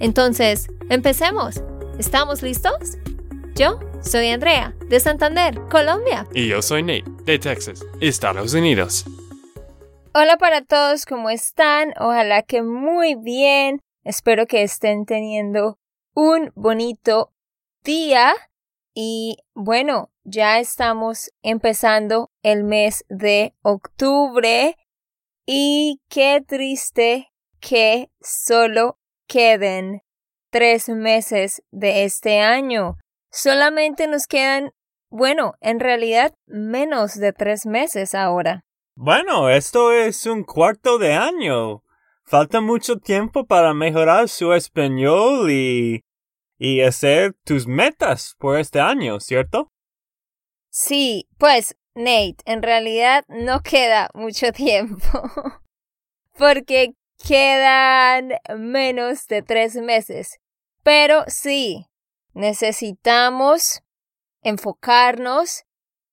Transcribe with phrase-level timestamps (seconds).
[0.00, 1.62] Entonces, empecemos.
[1.98, 2.98] ¿Estamos listos?
[3.54, 6.26] Yo soy Andrea, de Santander, Colombia.
[6.34, 9.04] Y yo soy Nate, de Texas, Estados Unidos.
[10.12, 11.92] Hola para todos, ¿cómo están?
[11.98, 13.80] Ojalá que muy bien.
[14.02, 15.78] Espero que estén teniendo
[16.14, 17.32] un bonito
[17.84, 18.34] día.
[18.92, 24.76] Y bueno, ya estamos empezando el mes de octubre
[25.46, 30.02] y qué triste que solo queden
[30.50, 32.96] tres meses de este año.
[33.30, 34.72] Solamente nos quedan,
[35.10, 38.64] bueno, en realidad menos de tres meses ahora.
[38.96, 41.82] Bueno, esto es un cuarto de año.
[42.24, 46.04] Falta mucho tiempo para mejorar su español y
[46.58, 49.70] y hacer tus metas por este año, ¿cierto?
[50.70, 55.22] Sí, pues, Nate, en realidad no queda mucho tiempo.
[56.36, 56.94] Porque
[57.26, 60.38] quedan menos de tres meses.
[60.82, 61.86] Pero sí,
[62.34, 63.82] necesitamos
[64.42, 65.64] enfocarnos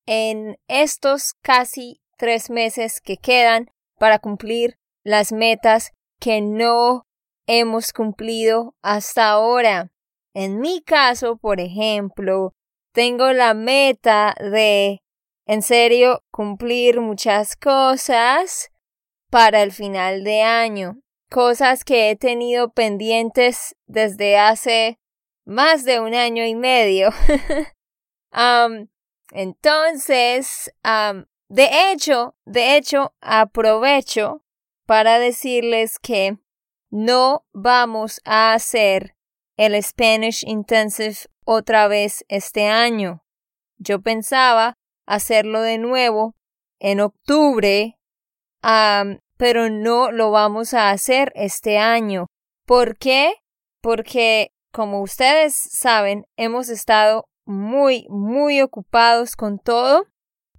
[0.06, 7.08] en estos casi tres meses que quedan para cumplir las metas que no
[7.48, 9.92] hemos cumplido hasta ahora.
[10.34, 12.54] En mi caso, por ejemplo,
[12.94, 15.02] tengo la meta de,
[15.46, 18.72] en serio, cumplir muchas cosas
[19.32, 21.02] para el final de año.
[21.32, 25.00] Cosas que he tenido pendientes desde hace
[25.46, 27.10] más de un año y medio.
[29.32, 30.72] entonces,
[31.48, 34.44] de hecho, de hecho, aprovecho
[34.86, 36.38] para decirles que
[36.90, 39.16] no vamos a hacer
[39.56, 41.16] el Spanish Intensive
[41.46, 43.24] otra vez este año.
[43.78, 46.36] Yo pensaba hacerlo de nuevo
[46.80, 47.98] en octubre,
[48.62, 52.28] pero no lo vamos a hacer este año.
[52.66, 53.34] ¿Por qué?
[53.82, 60.06] Porque, como ustedes saben, hemos estado muy, muy ocupados con todo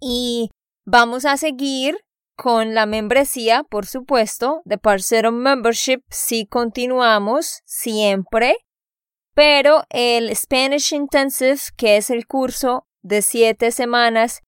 [0.00, 0.50] y
[0.84, 1.96] vamos a seguir
[2.36, 8.56] con la membresía, por supuesto, de Parcero Membership si continuamos siempre
[9.34, 14.42] pero el Spanish Intensive, que es el curso de siete semanas,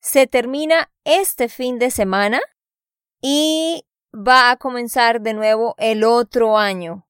[0.00, 2.40] se termina este fin de semana
[3.26, 7.06] y va a comenzar de nuevo el otro año.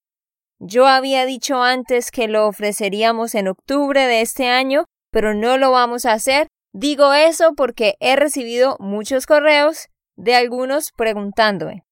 [0.61, 5.73] Yo había dicho antes que lo ofreceríamos en octubre de este año, pero no lo
[5.73, 6.47] vamos a hacer.
[6.73, 11.83] Digo eso porque he recibido muchos correos de algunos preguntándome.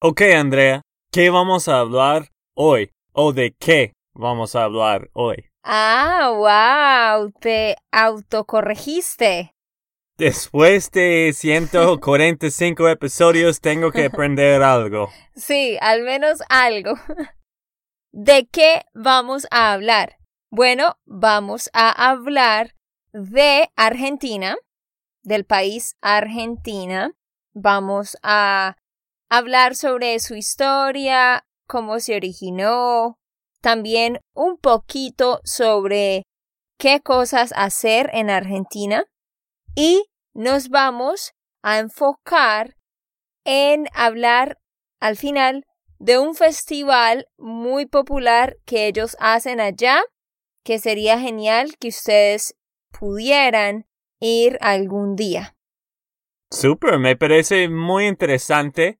[0.00, 0.82] Ok, Andrea,
[1.12, 2.90] ¿qué vamos a hablar hoy?
[3.12, 5.46] ¿O de qué vamos a hablar hoy.
[5.62, 9.54] Ah, wow, te autocorregiste.
[10.18, 15.10] Después de 145 episodios tengo que aprender algo.
[15.36, 16.94] Sí, al menos algo.
[18.12, 20.18] ¿De qué vamos a hablar?
[20.50, 22.74] Bueno, vamos a hablar
[23.12, 24.56] de Argentina,
[25.22, 27.12] del país Argentina.
[27.54, 28.76] Vamos a
[29.30, 33.20] hablar sobre su historia, cómo se originó,
[33.60, 36.24] también un poquito sobre
[36.76, 39.04] qué cosas hacer en Argentina
[39.74, 42.76] y nos vamos a enfocar
[43.44, 44.58] en hablar
[45.00, 45.64] al final
[45.98, 50.00] de un festival muy popular que ellos hacen allá,
[50.64, 52.54] que sería genial que ustedes
[52.90, 53.86] pudieran
[54.20, 55.56] ir algún día.
[56.50, 58.98] Super, me parece muy interesante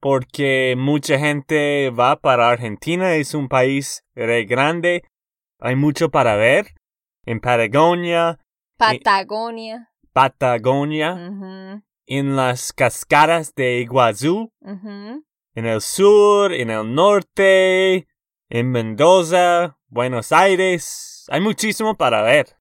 [0.00, 5.02] porque mucha gente va para Argentina, es un país re grande,
[5.60, 6.74] hay mucho para ver.
[7.26, 8.38] En Patagonia.
[8.78, 9.90] Patagonia.
[10.18, 11.80] Patagonia.
[12.06, 14.52] En las cascadas de Iguazú.
[14.64, 18.08] En el sur, en el norte,
[18.48, 21.24] en Mendoza, Buenos Aires.
[21.28, 22.56] Hay muchísimo para ver.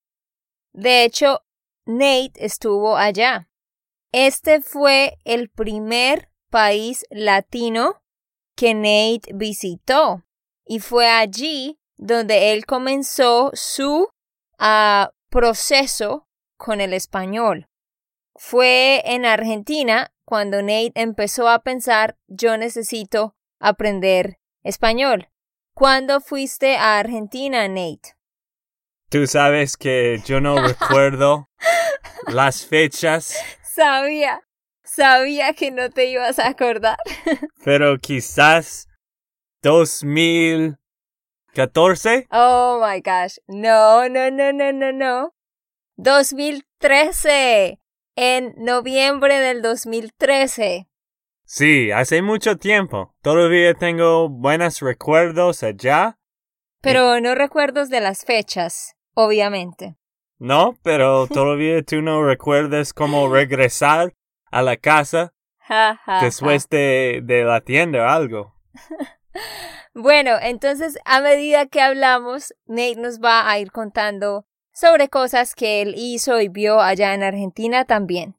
[0.72, 1.42] De hecho,
[1.88, 3.50] Nate estuvo allá.
[4.12, 8.04] Este fue el primer país latino
[8.56, 10.24] que Nate visitó
[10.64, 14.08] y fue allí donde él comenzó su
[14.60, 16.27] ah, proceso
[16.58, 17.68] con el español.
[18.36, 25.30] Fue en Argentina cuando Nate empezó a pensar yo necesito aprender español.
[25.74, 28.18] ¿Cuándo fuiste a Argentina, Nate?
[29.10, 31.48] Tú sabes que yo no recuerdo
[32.28, 33.34] las fechas.
[33.64, 34.42] Sabía,
[34.84, 36.98] sabía que no te ibas a acordar.
[37.64, 38.90] Pero quizás
[39.62, 42.28] 2014.
[42.32, 43.38] Oh my gosh.
[43.48, 45.34] No, no, no, no, no, no.
[45.98, 47.80] 2013.
[48.16, 50.88] En noviembre del 2013.
[51.44, 53.16] Sí, hace mucho tiempo.
[53.22, 56.18] Todavía tengo buenos recuerdos allá.
[56.82, 59.98] Pero no recuerdos de las fechas, obviamente.
[60.40, 64.14] No, pero todavía tú no recuerdas cómo regresar
[64.52, 65.34] a la casa
[66.22, 68.56] después de, de la tienda o algo.
[69.94, 74.46] bueno, entonces a medida que hablamos, Nate nos va a ir contando
[74.80, 78.36] sobre cosas que él hizo y vio allá en Argentina también.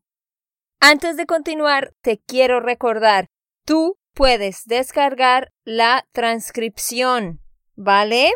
[0.79, 3.27] Antes de continuar, te quiero recordar,
[3.65, 7.41] tú puedes descargar la transcripción,
[7.75, 8.31] ¿vale?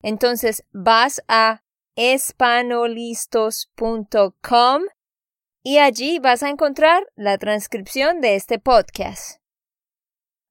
[0.00, 1.64] Entonces vas a
[1.96, 4.82] espanolistos.com
[5.64, 9.40] y allí vas a encontrar la transcripción de este podcast.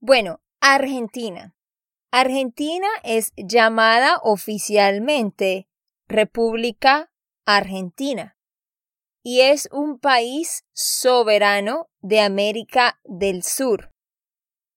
[0.02, 1.56] Bueno, Argentina.
[2.12, 5.69] Argentina es llamada oficialmente
[6.10, 7.12] República
[7.46, 8.36] Argentina
[9.24, 13.92] y es un país soberano de América del Sur,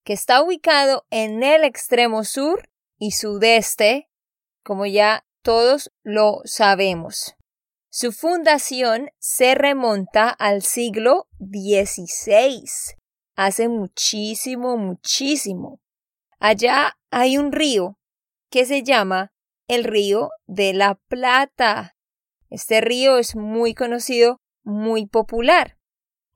[0.05, 2.69] que está ubicado en el extremo sur
[2.99, 4.11] y sudeste,
[4.63, 7.35] como ya todos lo sabemos.
[7.91, 12.65] Su fundación se remonta al siglo XVI,
[13.37, 15.81] hace muchísimo, muchísimo.
[16.39, 17.99] Allá hay un río
[18.51, 19.32] que se llama
[19.73, 21.97] el río de la Plata.
[22.51, 25.79] Este río es muy conocido, muy popular.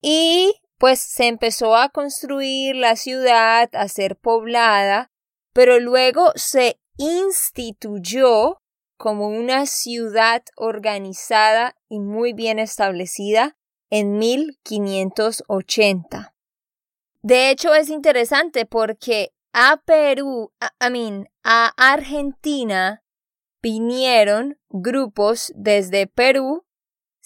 [0.00, 5.10] Y pues se empezó a construir la ciudad, a ser poblada,
[5.52, 8.62] pero luego se instituyó
[8.96, 13.56] como una ciudad organizada y muy bien establecida
[13.90, 16.34] en 1580.
[17.22, 20.72] De hecho, es interesante porque a Perú, a,
[21.42, 23.02] a Argentina,
[23.62, 26.64] vinieron grupos desde Perú,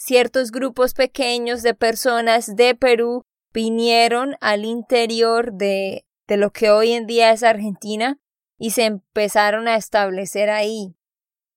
[0.02, 3.22] ciertos grupos pequeños de personas de Perú
[3.52, 8.18] vinieron al interior de, de lo que hoy en día es Argentina
[8.58, 10.96] y se empezaron a establecer ahí.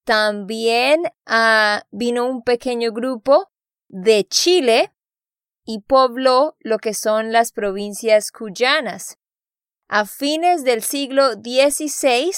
[0.04, 3.50] También ah, vino un pequeño grupo
[3.88, 4.92] de Chile
[5.64, 9.18] y pobló lo que son las provincias cuyanas.
[9.88, 12.30] A fines del siglo XVI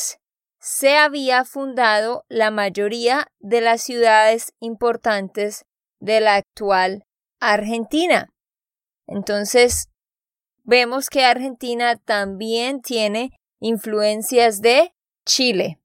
[0.59, 5.67] se había fundado la mayoría de las ciudades importantes
[6.01, 7.05] de la actual
[7.41, 8.33] Argentina.
[9.07, 9.89] Entonces,
[10.65, 14.93] vemos que Argentina también tiene influencias de
[15.25, 15.79] Chile.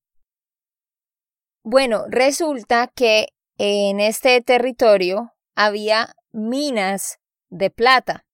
[1.64, 8.26] Bueno, resulta que en este territorio había minas de plata.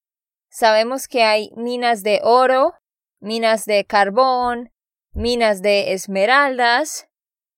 [0.50, 2.74] Sabemos que hay minas de oro,
[3.20, 4.72] minas de carbón,
[5.14, 7.08] minas de esmeraldas,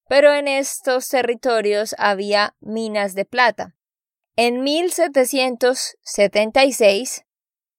[0.09, 3.75] pero en estos territorios había minas de plata.
[4.37, 7.25] En 1776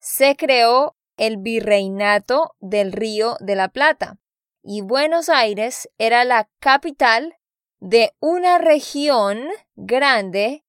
[0.00, 4.18] se creó el Virreinato del Río de la Plata
[4.62, 7.37] y Buenos Aires era la capital
[7.80, 10.64] de una región grande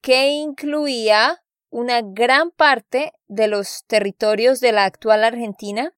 [0.00, 5.94] que incluía una gran parte de los territorios de la actual Argentina,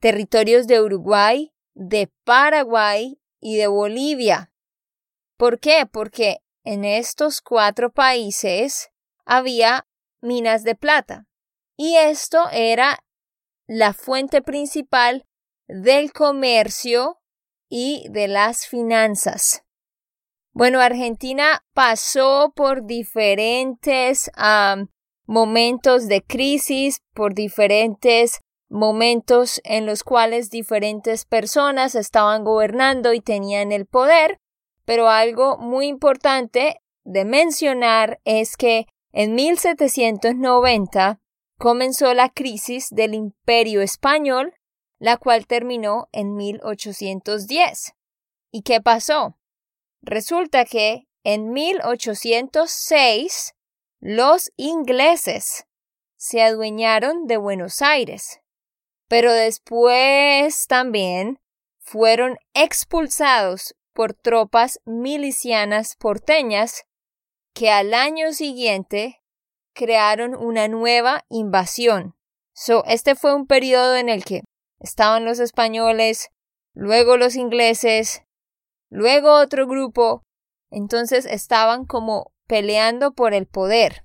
[0.00, 4.52] territorios de Uruguay, de Paraguay y de Bolivia.
[5.36, 5.86] ¿Por qué?
[5.90, 8.90] Porque en estos cuatro países
[9.24, 9.86] había
[10.20, 11.26] minas de plata
[11.76, 12.98] y esto era
[13.66, 15.26] la fuente principal
[15.66, 17.20] del comercio
[17.68, 19.64] y de las finanzas.
[20.52, 24.30] Bueno, Argentina pasó por diferentes
[25.26, 33.72] momentos de crisis, por diferentes momentos en los cuales diferentes personas estaban gobernando y tenían
[33.72, 34.38] el poder,
[34.84, 41.20] pero algo muy importante de mencionar es que en 1790
[41.58, 44.54] comenzó la crisis del Imperio Español,
[44.98, 47.92] la cual terminó en 1810.
[48.50, 49.38] ¿Y qué pasó?
[50.02, 53.54] Resulta que en 1806
[54.00, 55.66] los ingleses
[56.16, 58.40] se adueñaron de Buenos Aires,
[59.08, 61.38] pero después también
[61.78, 66.84] fueron expulsados por tropas milicianas porteñas
[67.54, 69.22] que al año siguiente
[69.72, 72.14] crearon una nueva invasión.
[72.52, 74.42] So, este fue un periodo en el que
[74.80, 76.28] estaban los españoles,
[76.74, 78.22] luego los ingleses,
[78.90, 80.22] luego otro grupo,
[80.70, 84.04] entonces estaban como peleando por el poder.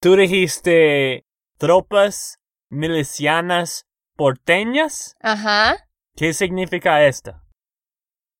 [0.00, 1.24] ¿Tú dijiste
[1.58, 3.86] tropas milicianas
[4.16, 5.14] porteñas?
[5.20, 5.88] Ajá.
[6.16, 7.41] ¿Qué significa esto?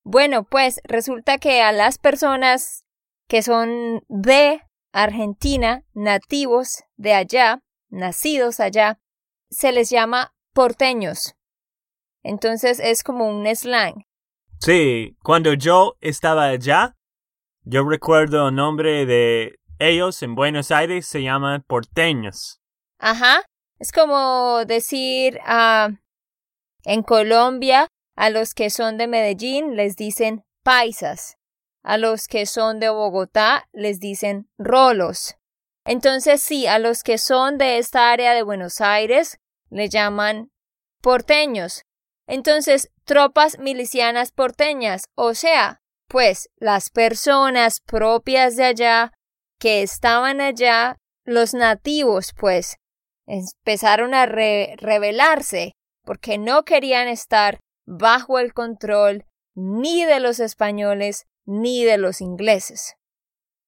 [0.05, 2.85] Bueno, pues resulta que a las personas
[3.29, 4.61] que son de
[4.93, 8.99] Argentina, nativos de allá, nacidos allá,
[9.51, 11.35] se les llama porteños.
[12.23, 14.05] Entonces es como un slang.
[14.61, 16.97] Sí, cuando yo estaba allá,
[17.65, 22.61] yo recuerdo el nombre de ellos en Buenos Aires se llaman porteños.
[22.99, 23.43] Ajá,
[23.79, 25.91] es como decir ah,
[26.85, 31.37] en Colombia a los que son de Medellín les dicen paisas.
[31.83, 35.37] A los que son de Bogotá les dicen rolos.
[35.85, 39.41] Entonces sí, a los que son de esta área de Buenos Aires
[39.71, 40.51] le llaman
[41.01, 41.85] porteños.
[42.27, 49.13] Entonces, tropas milicianas porteñas, o sea, pues las personas propias de allá
[49.59, 52.77] que estaban allá, los nativos, pues,
[53.27, 55.73] empezaron a rebelarse
[56.05, 59.25] porque no querían estar bajo el control
[59.55, 62.95] ni de los españoles ni de los ingleses.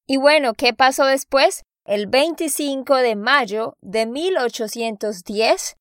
[0.06, 1.62] Y bueno, ¿qué pasó después?
[1.84, 5.76] El 25 de mayo de 1810,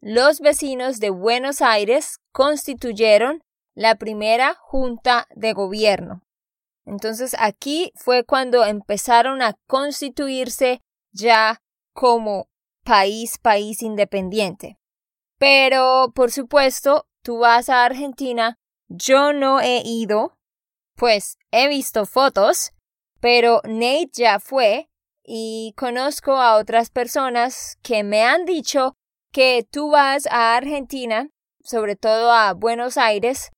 [0.00, 3.42] los vecinos de Buenos Aires constituyeron
[3.74, 6.22] la primera junta de gobierno.
[6.86, 10.80] Entonces aquí fue cuando empezaron a constituirse
[11.12, 11.60] ya
[11.92, 12.48] como
[12.84, 14.78] país, país independiente.
[15.38, 18.56] Pero, por supuesto, tú vas a Argentina,
[18.88, 20.36] yo no he ido,
[20.96, 22.72] pues he visto fotos,
[23.20, 24.88] pero Nate ya fue
[25.24, 28.94] y conozco a otras personas que me han dicho
[29.32, 31.28] que tú vas a Argentina,
[31.62, 33.50] sobre todo a Buenos Aires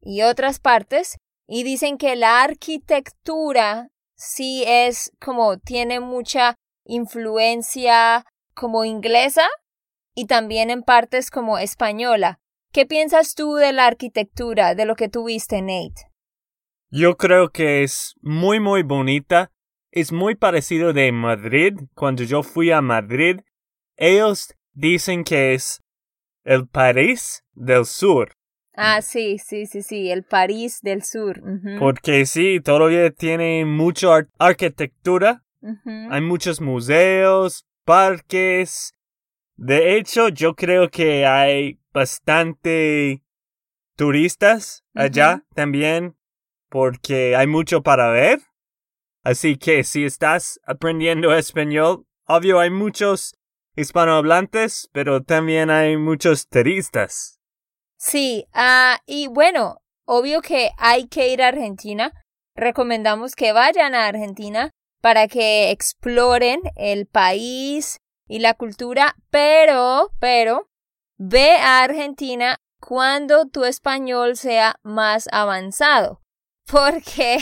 [0.00, 8.84] y otras partes, y dicen que la arquitectura sí es como tiene mucha influencia como
[8.84, 9.48] inglesa
[10.14, 12.40] y también en partes como española.
[12.78, 16.12] ¿Qué piensas tú de la arquitectura, de lo que tuviste, Nate?
[16.92, 19.50] Yo creo que es muy, muy bonita.
[19.90, 21.74] Es muy parecido de Madrid.
[21.96, 23.40] Cuando yo fui a Madrid,
[23.96, 25.82] ellos dicen que es
[26.44, 28.30] el París del Sur.
[28.74, 31.42] Ah, sí, sí, sí, sí, el París del Sur.
[31.80, 35.42] Porque sí, todavía tiene mucha arquitectura.
[36.10, 38.92] Hay muchos museos, parques.
[39.58, 43.24] De hecho, yo creo que hay bastante
[43.96, 46.16] turistas allá también
[46.68, 48.38] porque hay mucho para ver.
[49.24, 53.34] Así que si estás aprendiendo español, obvio hay muchos
[53.74, 57.40] hispanohablantes, pero también hay muchos turistas.
[57.96, 62.12] Sí, ah, y bueno, obvio que hay que ir a Argentina.
[62.54, 70.68] Recomendamos que vayan a Argentina para que exploren el país y la cultura, pero, pero,
[71.16, 76.20] ve a Argentina cuando tu español sea más avanzado
[76.70, 77.38] porque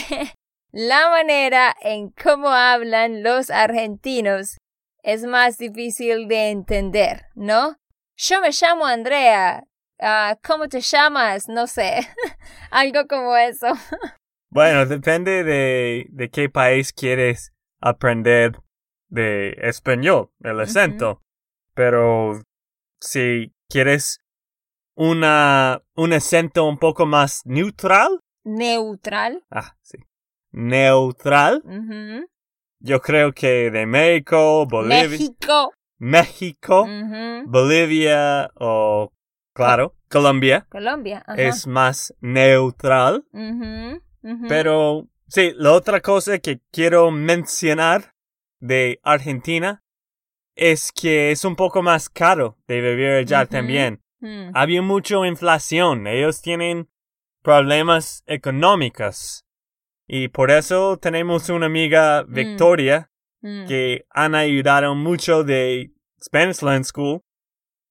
[0.71, 4.57] la manera en cómo hablan los argentinos
[5.03, 7.77] es más difícil de entender, ¿no?
[8.17, 9.63] Yo me llamo Andrea.
[9.99, 11.47] Ah, ¿Cómo te llamas?
[11.47, 11.99] No sé.
[12.71, 13.67] Algo como eso.
[14.49, 18.59] bueno, depende de, de qué país quieres aprender
[19.07, 21.21] de español, el acento.
[21.73, 22.41] Pero
[22.99, 24.19] si quieres
[24.95, 29.43] una, un acento un poco más neutral, Neutral.
[29.51, 29.97] Ah, sí.
[30.51, 31.61] Neutral.
[32.79, 35.09] Yo creo que de México, Bolivia.
[35.09, 35.73] México.
[35.97, 36.87] México,
[37.45, 39.11] Bolivia o,
[39.53, 40.65] claro, Colombia.
[40.69, 41.25] Colombia.
[41.35, 43.25] Es más neutral.
[44.47, 48.13] Pero, sí, la otra cosa que quiero mencionar
[48.59, 49.83] de Argentina
[50.55, 54.01] es que es un poco más caro de vivir allá también.
[54.19, 54.49] Mm.
[54.53, 56.07] Había mucha inflación.
[56.07, 56.89] Ellos tienen
[57.43, 59.45] problemas económicos.
[60.07, 62.33] Y por eso tenemos una amiga, mm.
[62.33, 63.11] Victoria,
[63.41, 63.67] mm.
[63.67, 67.21] que han ayudado mucho de Spanish Land School.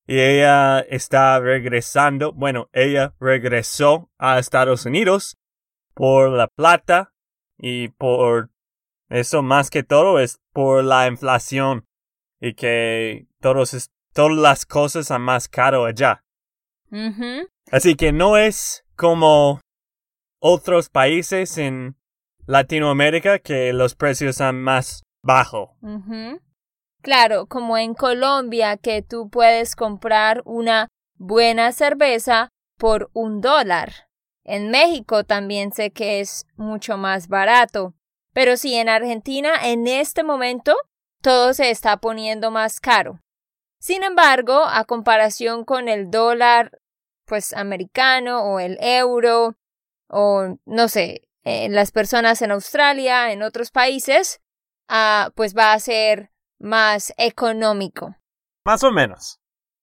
[0.08, 5.37] Y ella está regresando, bueno, ella regresó a Estados Unidos
[5.94, 7.12] por la plata
[7.58, 8.50] y por
[9.08, 11.84] Eso más que todo es por la inflación
[12.40, 16.22] y que todos, todas las cosas son más caro allá.
[17.70, 19.60] Así que no es como
[20.40, 21.96] otros países en
[22.46, 25.70] Latinoamérica que los precios son más bajos.
[27.02, 32.48] Claro, como en Colombia que tú puedes comprar una buena cerveza
[32.78, 33.92] por un dólar.
[34.44, 37.94] En México también sé que es mucho más barato.
[38.36, 40.76] Pero sí, en Argentina en este momento
[41.22, 43.18] todo se está poniendo más caro.
[43.80, 46.78] Sin embargo, a comparación con el dólar,
[47.24, 49.56] pues americano o el euro
[50.10, 54.42] o no sé, las personas en Australia, en otros países,
[54.86, 58.16] ah, pues va a ser más económico.
[58.66, 59.40] Más o menos.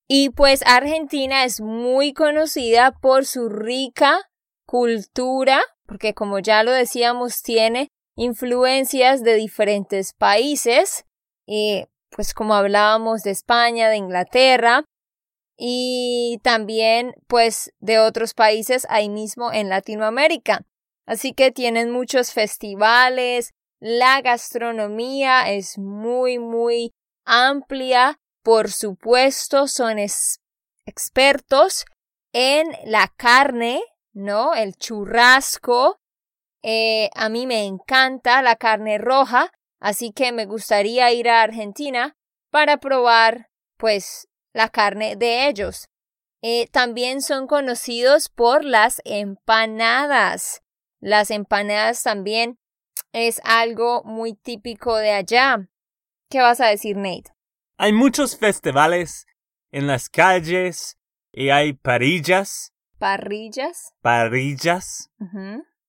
[0.07, 4.29] Y pues Argentina es muy conocida por su rica
[4.67, 11.05] cultura, porque como ya lo decíamos, tiene influencias de diferentes países,
[11.45, 14.85] y pues como hablábamos de España, de Inglaterra,
[15.57, 20.61] y también pues de otros países ahí mismo en Latinoamérica.
[21.05, 26.93] Así que tienen muchos festivales, la gastronomía es muy, muy
[27.25, 29.97] amplia, por supuesto, son
[30.85, 31.85] expertos
[32.33, 33.81] en la carne,
[34.13, 34.53] ¿no?
[34.53, 35.97] El churrasco,
[36.63, 42.15] eh, a mí me encanta la carne roja, así que me gustaría ir a Argentina
[42.49, 45.89] para probar, pues, la carne de ellos.
[46.41, 50.61] Eh, también son conocidos por las empanadas.
[50.99, 52.59] Las empanadas también
[53.11, 55.69] es algo muy típico de allá.
[56.29, 57.31] ¿Qué vas a decir, Nate?
[57.77, 59.25] Hay muchos festivales
[59.71, 60.97] en las calles
[61.31, 62.71] y hay parillas.
[62.99, 63.93] ¿Parrillas?
[64.01, 65.09] Parrillas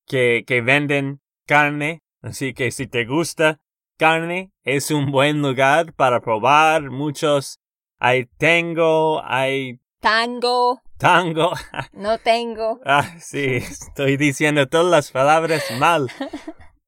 [0.06, 2.02] que, que venden carne.
[2.22, 3.60] Así que si te gusta
[3.98, 7.60] carne, es un buen lugar para probar muchos.
[7.98, 9.80] Hay tango, hay...
[10.00, 10.80] Tango.
[10.98, 11.52] Tango.
[11.92, 12.80] No tengo.
[12.86, 16.08] ah, sí, estoy diciendo todas las palabras mal.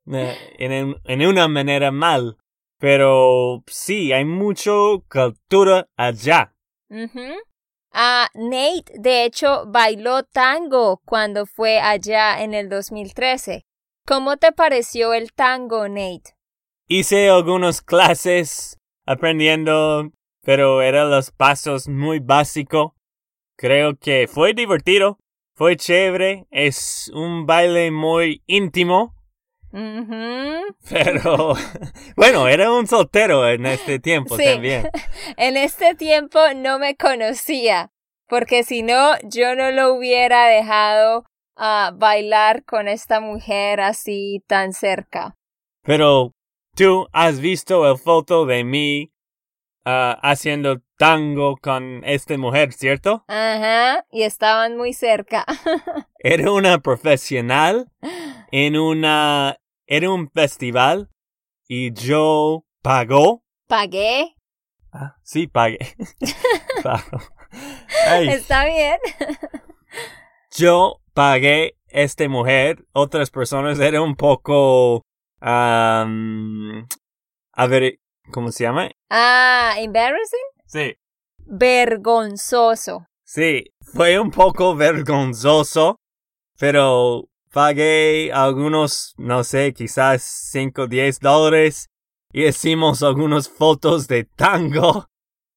[0.09, 2.37] Eh, en, en una manera mal.
[2.79, 6.55] Pero sí, hay mucho cultura allá.
[7.99, 13.65] Ah, Nate, de hecho, bailó tango cuando fue allá en el 2013.
[14.07, 16.37] ¿Cómo te pareció el tango, Nate?
[16.89, 20.11] Hice algunas clases aprendiendo,
[20.43, 22.93] pero eran los pasos muy básicos.
[23.57, 25.19] Creo que fue divertido,
[25.55, 29.16] fue chévere, es un baile muy íntimo.
[29.71, 31.55] Pero
[32.17, 34.89] bueno, era un soltero en este tiempo también.
[35.37, 37.91] en este tiempo no me conocía,
[38.29, 41.25] porque si no, yo no lo hubiera dejado
[41.57, 45.35] a bailar con esta mujer así tan cerca.
[45.83, 46.33] Pero
[46.75, 49.13] tú has visto el foto de mí
[49.85, 53.25] ah, haciendo tango con esta mujer, ¿cierto?
[53.29, 55.45] Ajá, y estaban muy cerca.
[56.19, 57.91] Era una profesional
[58.51, 59.57] en una
[59.87, 61.11] era un festival
[61.69, 63.43] y yo pagó.
[63.69, 64.35] ¿Pagué?
[64.93, 65.79] Ah, sí, pagué.
[68.29, 68.99] Está bien.
[70.51, 72.85] yo pagué esta mujer.
[72.93, 75.03] Otras personas era un poco...
[75.41, 76.07] a
[77.69, 77.99] ver,
[78.33, 78.91] ¿cómo se llama?
[79.11, 80.39] Ah, embarrassing.
[80.67, 80.97] Sí.
[81.39, 83.07] Vergonzoso.
[83.25, 85.97] Sí, fue un poco vergonzoso,
[86.59, 91.89] pero pagué algunos, no sé, quizás 5 o 10 dólares
[92.31, 95.07] y hicimos algunas fotos de tango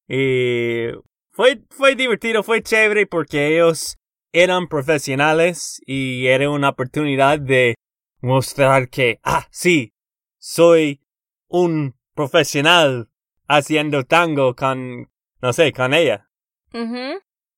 [0.08, 0.86] y
[1.30, 3.98] fue, fue divertido, fue chévere porque ellos
[4.32, 7.74] eran profesionales y era una oportunidad de
[8.22, 9.92] mostrar que, ah, sí,
[10.38, 11.02] soy
[11.48, 13.10] un profesional
[13.46, 15.10] haciendo tango con,
[15.42, 16.30] no sé, con ella.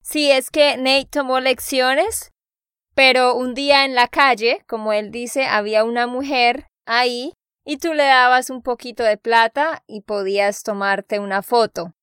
[0.01, 2.32] Sí, es que Nate tomó lecciones
[2.95, 7.33] pero un día en la calle, como él dice, había una mujer ahí
[7.65, 11.95] y tú le dabas un poquito de plata y podías tomarte una foto.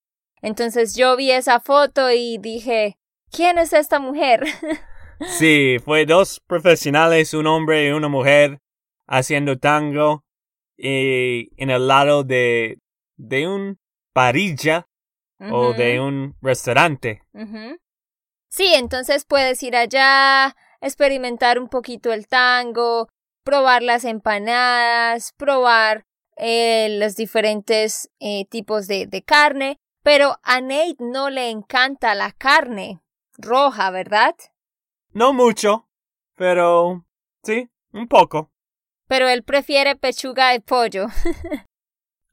[0.41, 2.97] Entonces yo vi esa foto y dije,
[3.31, 4.45] ¿quién es esta mujer?
[5.37, 8.59] sí, fue dos profesionales, un hombre y una mujer,
[9.05, 10.23] haciendo tango
[10.77, 12.79] y en el lado de,
[13.17, 13.79] de un
[14.13, 14.87] parilla
[15.51, 17.21] o de un restaurante.
[18.49, 23.07] Sí, entonces puedes ir allá, experimentar un poquito el tango,
[23.43, 26.05] probar las empanadas, probar
[26.37, 32.31] eh, los diferentes eh, tipos de, de carne, pero a Nate no le encanta la
[32.31, 33.01] carne
[33.37, 34.35] roja, ¿verdad?
[35.11, 35.87] No mucho,
[36.35, 37.05] pero
[37.43, 38.51] sí, un poco.
[39.07, 41.07] pero él prefiere pechuga de pollo.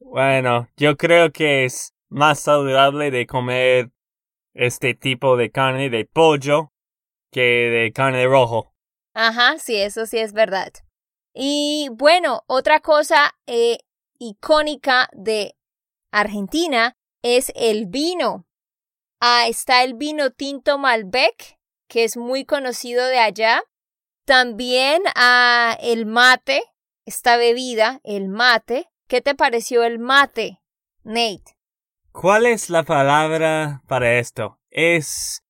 [0.00, 3.90] bueno, yo creo que es más saludable de comer
[4.54, 6.72] este tipo de carne de pollo
[7.37, 8.72] que de carne de rojo.
[9.12, 10.72] Ajá, sí, eso sí es verdad.
[11.35, 13.81] Y bueno, otra cosa eh,
[14.18, 15.55] icónica de
[16.11, 18.46] Argentina es el vino.
[19.20, 23.62] Ah, está el vino tinto Malbec, que es muy conocido de allá.
[24.25, 26.62] También ah, el mate,
[27.05, 28.88] esta bebida, el mate.
[29.09, 30.62] ¿Qué te pareció el mate,
[31.05, 31.59] Nate?
[32.12, 34.59] ¿Cuál es la palabra para esto?
[34.70, 35.45] Es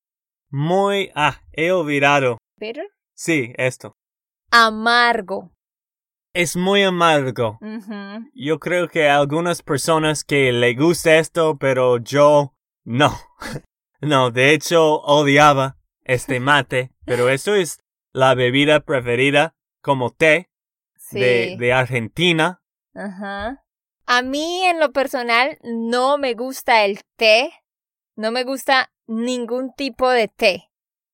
[0.50, 1.10] muy...
[1.14, 2.38] Ah, he olvidado.
[2.58, 2.88] ¿Bitter?
[3.14, 3.92] Sí, esto.
[4.50, 5.52] Amargo.
[6.32, 7.58] Es muy amargo.
[8.34, 12.52] Yo creo que a algunas personas que le gusta esto, pero yo
[12.84, 13.18] no.
[14.02, 17.80] no, de hecho odiaba este mate, pero eso es
[18.12, 20.50] la bebida preferida como té
[21.10, 22.60] de, de Argentina.
[22.94, 27.50] A mí en lo personal no me gusta el té,
[28.14, 30.70] no me gusta ningún tipo de té,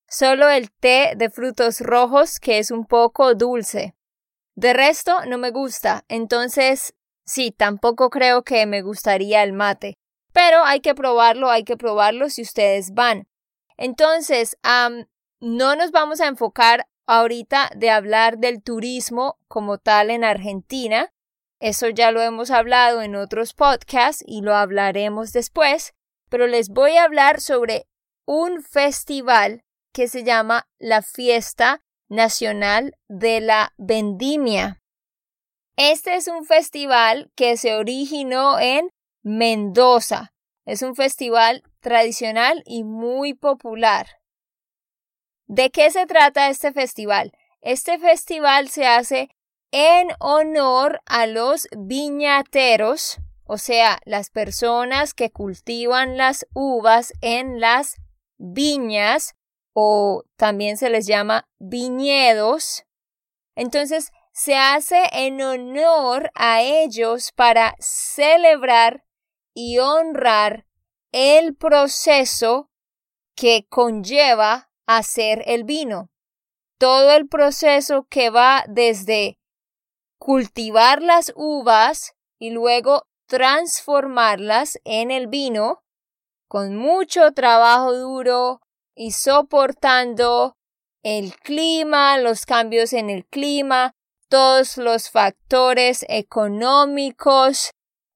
[0.09, 3.95] solo el té de frutos rojos que es un poco dulce.
[4.55, 9.97] De resto no me gusta, entonces sí, tampoco creo que me gustaría el mate,
[10.33, 13.29] pero hay que probarlo, hay que probarlo si ustedes van.
[13.77, 14.57] Entonces,
[15.41, 21.13] no nos vamos a enfocar ahorita de hablar del turismo como tal en Argentina,
[21.59, 25.95] eso ya lo hemos hablado en otros podcasts y lo hablaremos después,
[26.33, 27.87] pero les voy a hablar sobre
[28.25, 34.81] un festival que se llama la Fiesta Nacional de la Vendimia.
[35.77, 38.89] Este es un festival que se originó en
[39.23, 40.33] Mendoza.
[40.65, 44.07] Es un festival tradicional y muy popular.
[45.47, 47.33] ¿De qué se trata este festival?
[47.61, 49.29] Este festival se hace
[49.71, 53.19] en honor a los viñateros,
[53.53, 57.97] o sea, las personas que cultivan las uvas en las
[58.39, 59.35] viñas
[59.75, 62.87] o también se les llama viñedos.
[63.55, 69.05] Entonces, se hace en honor a ellos para celebrar
[69.53, 70.67] y honrar
[71.13, 72.71] el proceso
[73.37, 76.11] que conlleva hacer el vino.
[76.79, 79.39] Todo el proceso que va desde
[80.17, 85.83] cultivar las uvas y luego transformarlas en el vino
[86.49, 88.61] con mucho trabajo duro
[88.95, 90.59] y soportando
[91.03, 93.95] el clima, los cambios en el clima,
[94.29, 97.71] todos los factores económicos,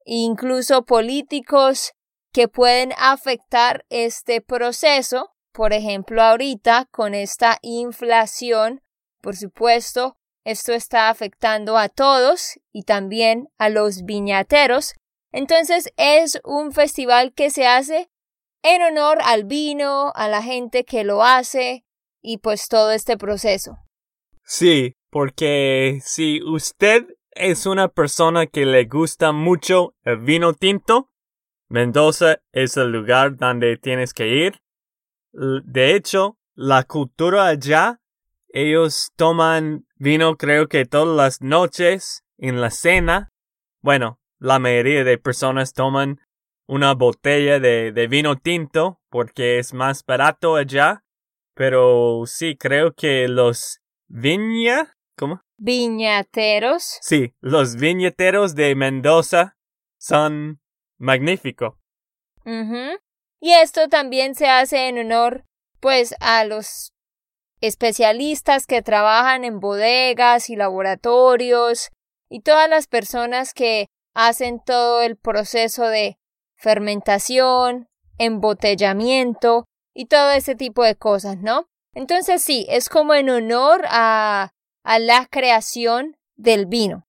[0.05, 1.92] incluso políticos
[2.31, 5.31] que pueden afectar este proceso.
[5.50, 8.83] Por ejemplo, ahorita con esta inflación,
[9.22, 14.92] por supuesto, esto está afectando a todos y también a los viñateros.
[15.37, 18.09] Entonces es un festival que se hace
[18.62, 21.85] en honor al vino, a la gente que lo hace
[22.22, 23.77] y pues todo este proceso.
[24.44, 31.11] Sí, porque si usted es una persona que le gusta mucho el vino tinto,
[31.68, 34.62] Mendoza es el lugar donde tienes que ir.
[35.33, 38.01] De hecho, la cultura allá,
[38.49, 43.35] ellos toman Vino creo que todas las noches en la cena.
[43.83, 46.20] Bueno, la mayoría de personas toman
[46.66, 51.05] una botella de, de vino tinto porque es más barato allá.
[51.55, 55.40] Pero sí, creo que los viña, ¿cómo?
[55.59, 56.99] Viñateros.
[57.01, 59.57] Sí, los viñateros de Mendoza
[59.99, 60.61] son
[60.99, 61.75] magníficos.
[63.40, 65.44] Y esto también se hace en honor,
[65.81, 66.92] pues, a los
[67.61, 71.90] especialistas que trabajan en bodegas y laboratorios
[72.29, 76.18] y todas las personas que hacen todo el proceso de
[76.55, 81.68] fermentación, embotellamiento y todo ese tipo de cosas, ¿no?
[81.92, 87.07] Entonces sí, es como en honor a, a la creación del vino.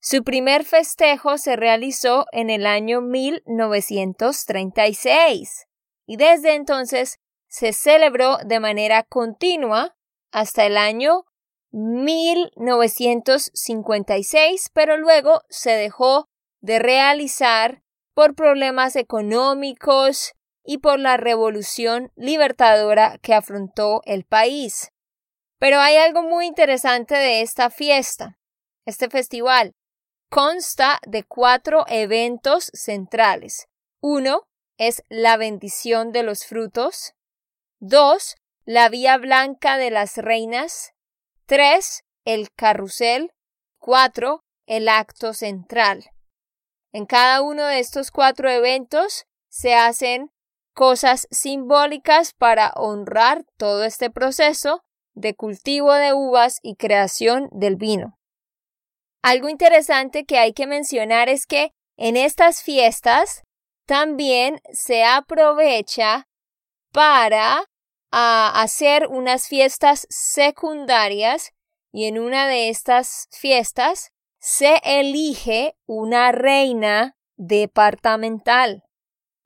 [0.00, 5.66] Su primer festejo se realizó en el año 1936
[6.06, 9.96] y desde entonces se celebró de manera continua
[10.30, 11.24] hasta el año
[11.70, 16.28] 1956, pero luego se dejó
[16.60, 17.82] de realizar
[18.14, 20.32] por problemas económicos
[20.64, 24.90] y por la revolución libertadora que afrontó el país.
[25.58, 28.38] Pero hay algo muy interesante de esta fiesta,
[28.84, 29.74] este festival.
[30.30, 33.66] Consta de cuatro eventos centrales.
[34.00, 37.14] Uno es la bendición de los frutos.
[37.80, 38.36] 2.
[38.64, 40.92] La Vía Blanca de las Reinas.
[41.48, 42.04] 3.
[42.26, 43.32] El Carrusel.
[43.78, 46.10] cuatro, el acto central.
[46.92, 50.30] En cada uno de estos cuatro eventos se hacen
[50.74, 54.82] cosas simbólicas para honrar todo este proceso
[55.14, 58.18] de cultivo de uvas y creación del vino.
[59.22, 63.42] Algo interesante que hay que mencionar es que en estas fiestas
[63.86, 66.28] también se aprovecha
[66.92, 67.64] para
[68.10, 71.52] hacer unas fiestas secundarias
[71.92, 78.84] y en una de estas fiestas se elige una reina departamental.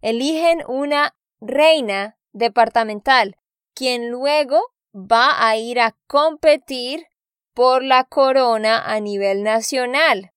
[0.01, 3.37] Eligen una reina departamental,
[3.75, 4.61] quien luego
[4.94, 7.07] va a ir a competir
[7.55, 10.33] por la corona a nivel nacional.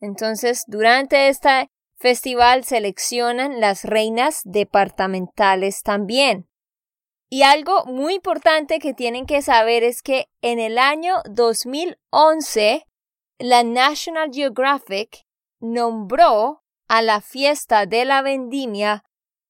[0.00, 6.48] Entonces, durante este festival seleccionan las reinas departamentales también.
[7.34, 12.86] Y algo muy importante que tienen que saber es que en el año 2011,
[13.38, 15.24] la National Geographic
[15.58, 19.02] nombró a la fiesta de la vendimia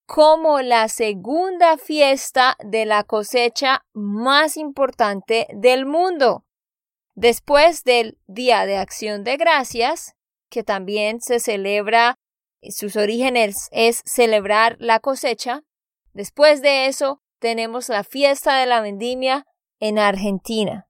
[0.07, 6.45] como la segunda fiesta de la cosecha más importante del mundo.
[7.16, 10.14] Después del Día de Acción de Gracias,
[10.51, 12.14] que también se celebra,
[12.62, 15.64] sus orígenes es celebrar la cosecha,
[16.12, 19.46] después de eso tenemos la fiesta de la vendimia
[19.81, 20.88] en Argentina.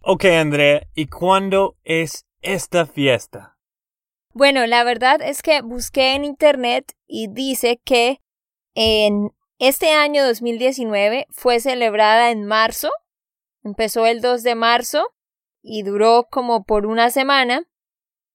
[0.00, 3.56] Ok, Andrea, ¿y cuándo es esta fiesta?
[4.32, 8.20] Bueno, la verdad es que busqué en internet y dice que
[8.74, 12.90] en este año 2019 fue celebrada en marzo,
[13.62, 15.06] empezó el 2 de marzo
[15.62, 17.62] y duró como por una semana.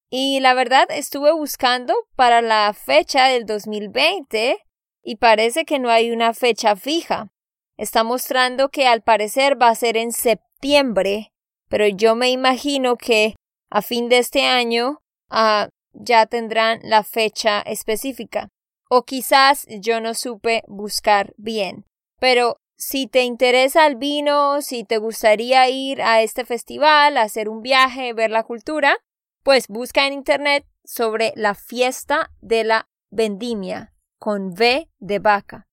[0.10, 4.58] Y la verdad estuve buscando para la fecha del 2020
[5.04, 7.32] y parece que no hay una fecha fija.
[7.78, 11.32] Está mostrando que al parecer va a ser en septiembre,
[11.70, 13.36] pero yo me imagino que
[13.70, 18.50] a fin de este año ah, ya tendrán la fecha específica.
[18.90, 21.86] O quizás yo no supe buscar bien.
[22.20, 27.62] Pero si te interesa el vino, si te gustaría ir a este festival, hacer un
[27.62, 28.98] viaje, ver la cultura,
[29.44, 35.68] pues busca en internet sobre la fiesta de la vendimia con V de vaca.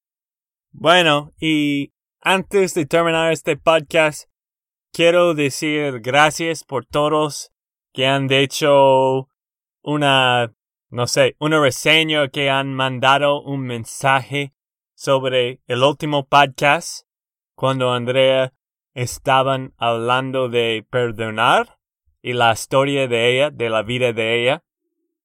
[0.70, 4.30] Bueno, y antes de terminar este podcast,
[4.92, 7.52] quiero decir gracias por todos
[7.92, 9.28] que han hecho
[9.82, 10.54] una,
[10.90, 14.54] no sé, una reseña que han mandado un mensaje
[14.94, 17.06] sobre el último podcast
[17.54, 18.52] cuando Andrea
[18.94, 21.78] estaban hablando de perdonar
[22.22, 24.64] y la historia de ella, de la vida de ella.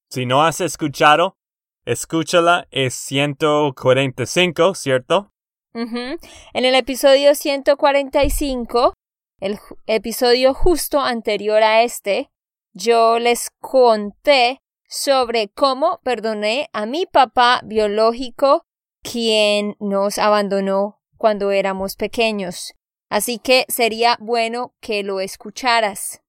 [0.08, 1.38] Si no has escuchado,
[1.84, 5.32] escúchala, es 145, ¿cierto?
[5.74, 6.18] En
[6.64, 8.92] el episodio 145,
[9.40, 12.30] el episodio justo anterior a este,
[12.74, 18.66] yo les conté sobre cómo perdoné a mi papá biológico
[19.02, 22.74] quien nos abandonó cuando éramos pequeños.
[23.08, 26.22] Así que sería bueno que lo escucharas.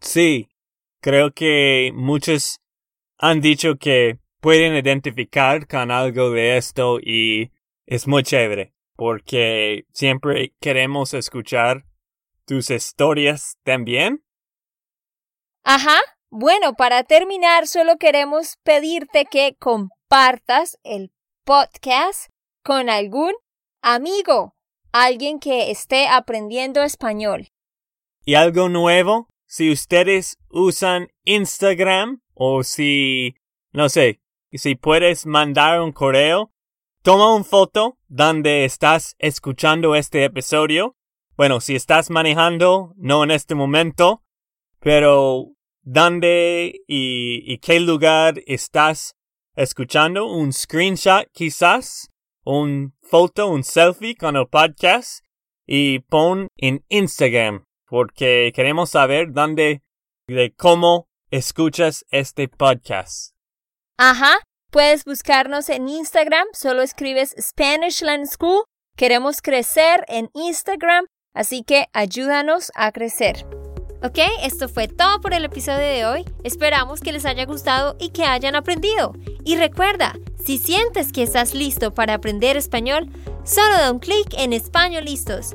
[0.00, 0.48] Sí,
[1.00, 2.60] creo que muchos
[3.18, 7.50] han dicho que pueden identificar con algo de esto y
[7.86, 11.86] es muy chévere porque siempre queremos escuchar
[12.44, 14.22] tus historias también
[15.64, 16.00] Ajá.
[16.30, 21.12] Bueno, para terminar, solo queremos pedirte que compartas el
[21.44, 22.30] podcast
[22.64, 23.32] con algún
[23.82, 24.56] amigo,
[24.92, 27.48] alguien que esté aprendiendo español.
[28.24, 33.36] Y algo nuevo, si ustedes usan Instagram o si,
[33.72, 34.21] no sé,
[34.58, 36.52] si puedes mandar un correo,
[37.02, 40.96] toma una foto donde estás escuchando este episodio.
[41.36, 44.22] Bueno, si estás manejando, no en este momento,
[44.80, 45.48] pero
[45.82, 49.14] dónde y, qué lugar estás
[49.56, 52.10] escuchando, un screenshot quizás,
[52.44, 55.24] un foto, un selfie con el podcast
[55.66, 59.82] y pon en Instagram porque queremos saber dónde,
[60.26, 63.31] de cómo escuchas este podcast.
[64.04, 64.40] Ajá,
[64.72, 68.64] puedes buscarnos en Instagram, solo escribes Spanish Land School.
[68.96, 73.46] Queremos crecer en Instagram, así que ayúdanos a crecer.
[74.02, 76.24] Ok, esto fue todo por el episodio de hoy.
[76.42, 79.12] Esperamos que les haya gustado y que hayan aprendido.
[79.44, 83.08] Y recuerda, si sientes que estás listo para aprender español,
[83.44, 85.54] solo da un clic en Español Listos.